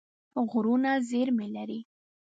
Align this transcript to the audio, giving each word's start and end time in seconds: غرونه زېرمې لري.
غرونه 0.49 0.91
زېرمې 1.09 1.47
لري. 1.55 1.79